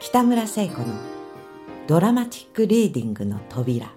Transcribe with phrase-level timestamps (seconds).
[0.00, 0.86] 北村聖子の
[1.86, 3.90] ドラマティックリーディングの扉。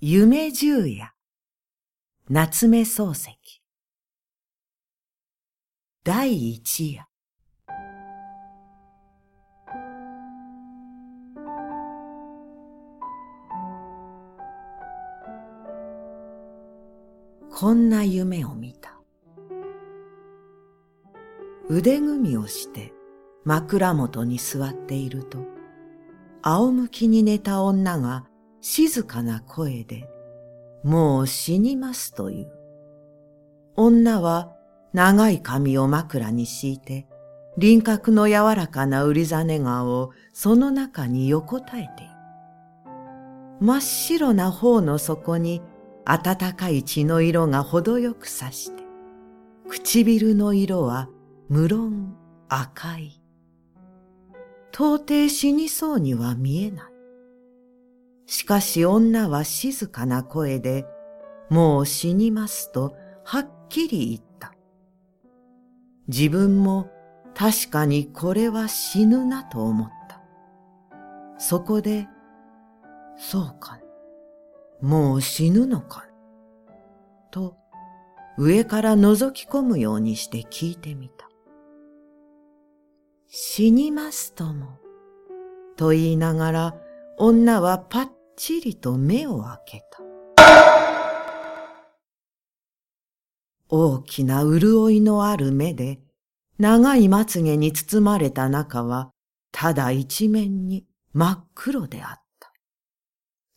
[0.00, 1.12] 夢十夜。
[2.30, 3.62] 夏目漱石。
[6.04, 7.06] 第一夜。
[17.50, 18.77] こんな夢を見。
[21.70, 22.92] 腕組みをして
[23.44, 25.38] 枕元に座っていると、
[26.42, 28.24] 仰向きに寝た女が
[28.60, 30.08] 静かな声で、
[30.82, 32.52] もう死にますという。
[33.76, 34.54] 女は
[34.92, 37.06] 長い髪を枕に敷いて、
[37.58, 42.12] 輪郭の柔らかな売りざね顔をその中に横たえている。
[43.60, 45.60] 真っ白な頬の底に
[46.06, 48.82] 暖かい血の色が程よくさして、
[49.68, 51.08] 唇の色は
[51.48, 52.14] 無論
[52.50, 53.22] 赤い。
[54.70, 56.92] 到底死にそうには見えない。
[58.26, 60.84] しかし女は静かな声で、
[61.48, 64.52] もう死にますとはっきり言った。
[66.06, 66.90] 自分も
[67.34, 70.20] 確かにこれは死ぬなと思った。
[71.38, 72.08] そこで、
[73.16, 73.78] そうか。
[74.82, 76.04] もう死ぬのか
[77.30, 77.56] と
[78.36, 81.17] 上から覗き込むようにして聞いてみた。
[83.30, 84.78] 死にますとも、
[85.76, 86.74] と言いながら
[87.18, 90.02] 女はパッチリと目を開けた。
[93.68, 96.00] 大きな潤いのある目で
[96.58, 99.10] 長いまつげに包まれた中は
[99.52, 102.50] ただ一面に真っ黒であった。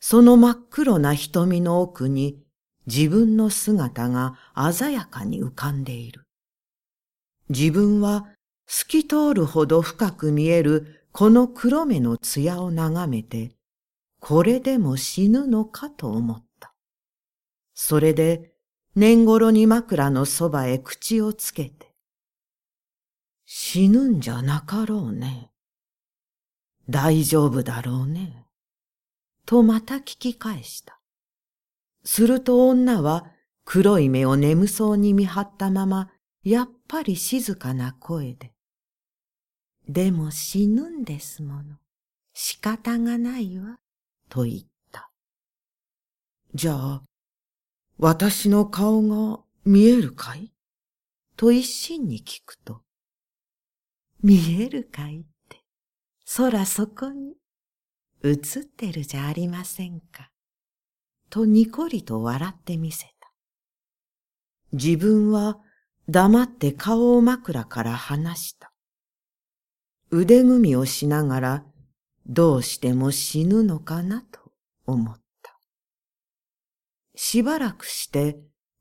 [0.01, 2.43] その真っ黒な瞳の奥に
[2.87, 4.35] 自分の姿が
[4.73, 6.25] 鮮やかに浮かんでいる。
[7.47, 8.27] 自分は
[8.73, 13.51] 透き通るほど深く見えるこの黒目の艶を眺めて、
[14.21, 16.73] これでも死ぬのかと思った。
[17.73, 18.53] それで
[18.95, 21.93] 年頃に枕のそばへ口をつけて、
[23.45, 25.51] 死ぬんじゃなかろうね。
[26.89, 28.45] 大丈夫だろうね。
[29.45, 31.01] とまた聞き返した。
[32.05, 33.25] すると女は
[33.65, 36.09] 黒い目を眠そうに見張ったまま、
[36.41, 38.53] やっぱり静かな声で。
[39.87, 41.77] でも死ぬんですもの。
[42.33, 43.77] 仕方がないわ、
[44.29, 44.59] と言っ
[44.91, 45.11] た。
[46.53, 47.03] じゃあ、
[47.97, 50.51] 私の顔が見えるかい？
[51.35, 52.81] と一心に聞くと、
[54.23, 55.61] 見えるかいって、
[56.37, 57.35] 空そこに
[58.23, 60.29] 映ってるじゃありませんか。
[61.29, 63.31] とにこりと笑ってみせた。
[64.71, 65.59] 自分は
[66.07, 68.70] 黙って顔を枕から離した。
[70.13, 71.63] 腕組みをしながら
[72.25, 74.39] どうしても死ぬのかなと
[74.85, 75.57] 思った。
[77.15, 78.37] しばらくして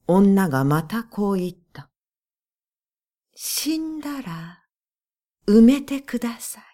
[0.09, 1.89] 女がまたこう言った。
[3.37, 4.65] 死んだら
[5.47, 6.65] 埋めてください。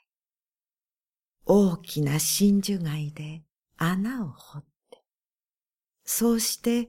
[1.45, 3.43] 大きな真珠貝で
[3.77, 5.03] 穴を掘って、
[6.05, 6.89] そうして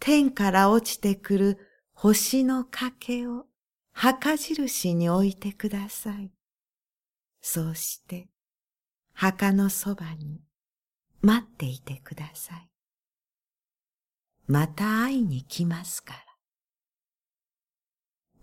[0.00, 1.58] 天から落ちてくる
[1.92, 3.44] 星のかけを
[3.92, 6.32] 墓印に置いてください。
[7.40, 8.28] そうして
[9.12, 10.40] 墓のそばに
[11.20, 12.70] 待っていてください。
[14.46, 16.20] また会いに来ますから。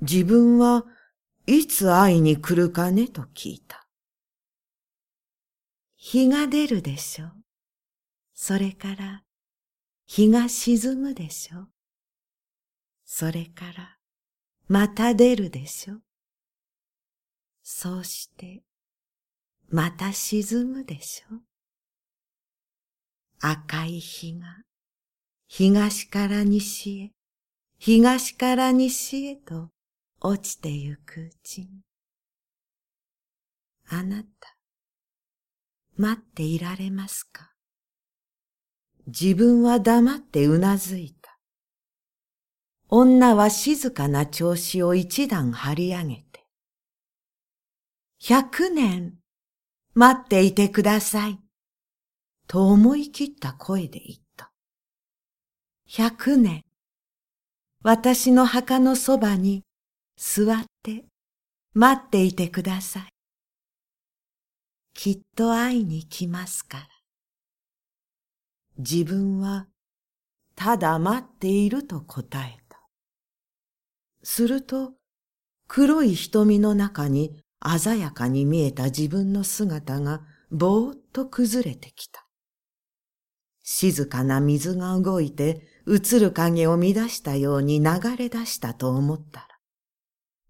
[0.02, 0.86] 自分は
[1.48, 3.88] いつ会いに来るかねと聞いた。
[5.96, 7.32] 日が出るでしょう。
[8.34, 9.24] それから
[10.06, 11.70] 日が沈むでしょう。
[13.06, 13.98] それから
[14.68, 16.02] また出るでしょう。
[17.64, 18.62] そうして
[19.70, 21.42] また沈むでしょ？
[23.42, 24.64] 赤い日が
[25.48, 27.12] 東から西へ、
[27.78, 29.70] 東から西へと
[30.22, 31.68] 落ちてゆくうちに、
[33.90, 34.30] あなた、
[35.98, 37.52] 待っていられますか？
[39.08, 41.38] 自分は黙ってうなずいた。
[42.88, 46.46] 女は静かな調子を一段張り上げて、
[48.20, 49.16] 百年
[49.98, 51.40] 待っていてください。
[52.48, 54.52] と思い切った声で言った。
[55.88, 56.64] 百年、
[57.82, 59.64] 私の墓のそばに
[60.18, 61.06] 座って
[61.74, 63.10] 待っていてください。
[64.94, 66.88] きっと会いに来ますから。
[68.78, 69.68] 自分は
[70.56, 72.82] ただ待っていると答えた。
[74.24, 74.92] すると
[75.70, 80.22] 黒い瞳の中に鮮やかに見えた自分の姿が
[80.52, 82.28] ぼーっと崩れてきた。
[83.64, 89.48] 静かな水が動いて映る影を乱したように流れ出したと思ったら、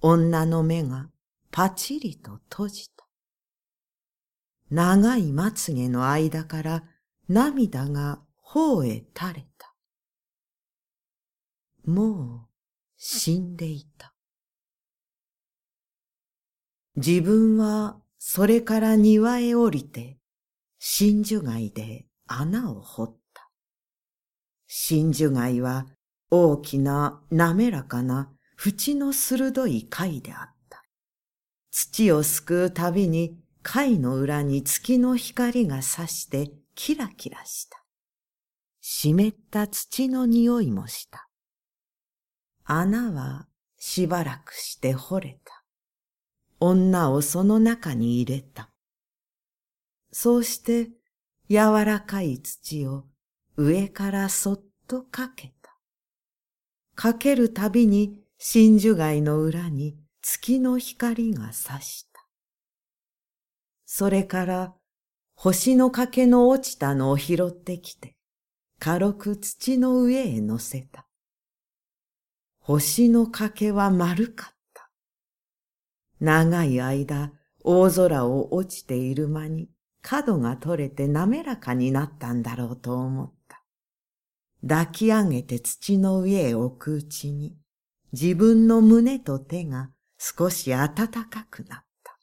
[0.02, 1.10] 女の目が
[1.52, 3.08] パチリと閉じた。
[4.70, 6.84] 長いまつげの間から
[7.30, 9.74] 涙が頬へ垂れた。
[11.86, 12.48] もう
[12.98, 14.15] 死んでいた。
[16.98, 20.18] 自分はそれから庭へ降りて
[20.80, 23.50] 真珠貝で穴を掘った。
[24.68, 25.88] 真珠貝は
[26.32, 30.84] 大きな滑らかな縁の鋭い貝であった。
[31.72, 37.84] 土をすくうたびに貝の裏に月の光が差してキラキラした。
[38.80, 41.28] 湿った土の匂いもした。
[42.64, 43.48] 穴は
[43.78, 45.55] しばらくして掘れた。
[46.60, 48.70] 女をその中に入れた。
[50.12, 50.92] そうして
[51.50, 53.06] 柔らかい土を
[53.58, 55.78] 上からそっとかけた。
[56.96, 62.26] かけるたびに真珠貝の裏に月の光が差した。
[63.86, 64.74] それから
[65.36, 68.16] 星のかけの落ちたのを拾ってきて、
[68.80, 71.08] 軽く土の上へ乗せた。
[72.60, 74.55] 星のかけは丸かった。
[76.20, 77.34] 長い間、
[77.64, 79.70] 大空を落ちている間に
[80.02, 83.64] 角が取れて滑らかになったんだろうと思った。
[84.62, 87.58] 抱き上げて土の上へ置くうちに、
[88.14, 92.20] 自分の胸と手が少し暖かくなった。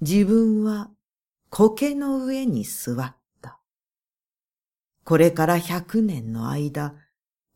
[0.00, 0.90] 自分は
[1.50, 3.60] 苔の上に座った。
[5.04, 6.94] これから百年の間、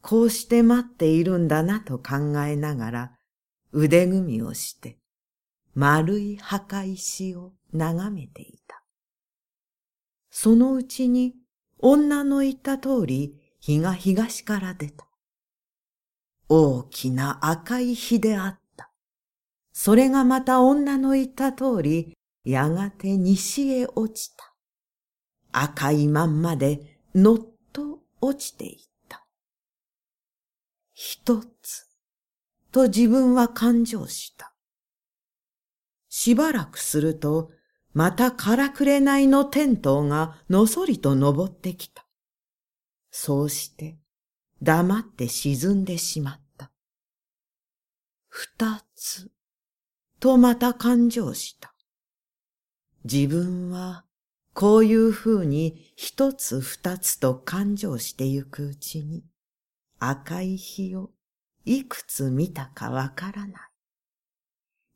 [0.01, 3.13] こうして待っているんだなと考えながら、
[3.73, 4.99] 腕組みをして、
[5.75, 8.83] 丸い墓石を眺めていた。
[10.31, 11.35] そのうちに
[11.79, 15.07] 女の言った通り日が東から出た。
[16.49, 18.91] 大きな赤い火であった。
[19.73, 24.55] それがまた女の言った通りやがて西へ落ちた。
[25.53, 27.39] 赤いまんまでのっ
[27.73, 28.79] と落ちていっ
[29.09, 29.25] た。
[30.95, 31.92] 一つ、
[32.73, 34.53] と自分は感情した。
[36.09, 37.53] しばらくすると、
[37.95, 42.07] またからくれないの天灯がのそりと登ってきた。
[43.11, 43.99] そうして、
[44.63, 46.71] 黙って沈んでしまった。
[48.29, 49.31] 二つ、
[50.21, 51.75] とまた感情した。
[53.05, 54.05] 自分は、
[54.55, 59.25] こういうふうに一つ二つと感情してゆくうちに、
[59.99, 61.11] 赤い日を
[61.64, 63.62] いくつ見たかわからない。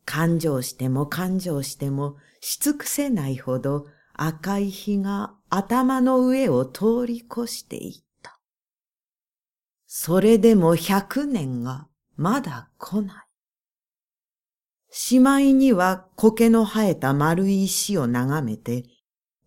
[0.05, 8.39] 感情しても感情してもし尽くせないほど赤い日が頭の上を通り越していった。
[9.87, 13.27] それでも百年がまだ来ない。
[14.91, 18.85] しまいには苔の生えた丸い石を眺めて、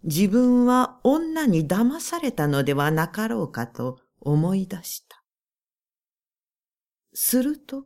[0.03, 5.08] 自分は女に騙されたのではなかろうかと思い出した。
[7.21, 7.83] すると、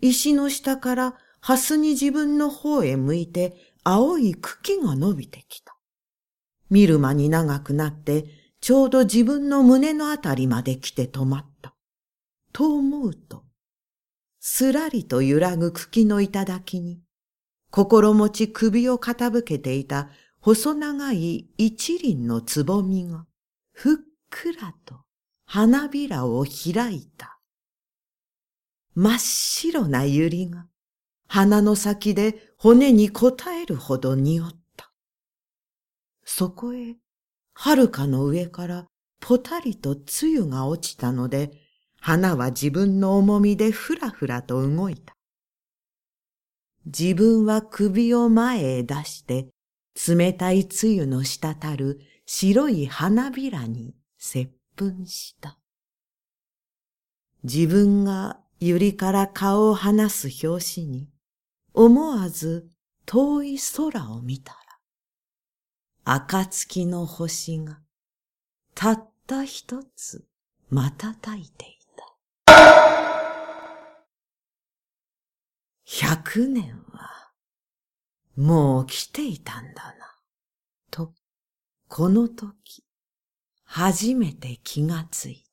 [0.00, 5.76] 石の下からハスに自分の方へ向いて青い茎が伸びてきた。
[6.70, 8.24] 見る間に長くなって
[8.60, 11.74] ちょうど自分の胸のあたりまで来て止まった。
[12.52, 13.42] と思うと、
[14.38, 17.00] すらりと揺らぐ茎の頂に、
[17.72, 20.08] 心持ち首を傾けていた
[20.40, 23.26] 細長い一輪のつぼみが、
[23.72, 23.96] ふっ
[24.30, 25.00] くらと
[25.46, 27.31] 花びらを開いた。
[28.94, 30.66] 真っ白な百合が
[31.26, 34.92] 鼻の先で骨に応えるほど匂った。
[36.24, 36.96] そこへ、
[37.54, 38.86] 遥かの上から
[39.18, 41.52] ぽたりと露が落ちたので、
[42.00, 45.14] 花は自分の重みでふらふらと動いた。
[46.84, 49.48] 自分は首を前へ出して、
[50.06, 55.58] 冷たい露の滴る白い花びらに接吻した。
[57.44, 61.08] 自分が百合から顔を離す拍子に、
[61.74, 62.70] 思わず
[63.06, 64.58] 遠い空を見たら、
[66.04, 67.80] 暁の星が
[68.76, 70.24] たった一つ
[70.70, 72.52] 瞬いていた。
[75.84, 77.32] 百年は
[78.36, 80.20] もう来ていたんだな、
[80.92, 81.12] と、
[81.88, 82.84] この時、
[83.64, 85.51] 初めて気がついた。